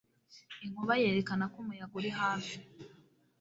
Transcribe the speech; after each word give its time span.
Inkuba 0.65 0.93
yerekana 1.01 1.43
ko 1.51 1.57
umuyaga 1.63 1.95
uri 1.99 2.11
hafi 2.19 2.55